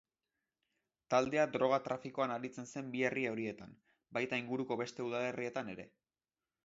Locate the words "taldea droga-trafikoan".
1.13-2.33